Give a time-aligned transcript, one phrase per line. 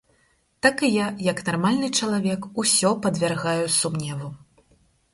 [0.65, 4.37] Так і я, як нармальны чалавек, усё падвяргаю сумневу.